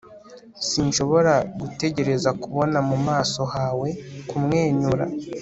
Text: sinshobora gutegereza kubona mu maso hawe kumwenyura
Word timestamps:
sinshobora 0.69 1.33
gutegereza 1.59 2.29
kubona 2.41 2.77
mu 2.89 2.97
maso 3.07 3.41
hawe 3.53 3.89
kumwenyura 4.29 5.05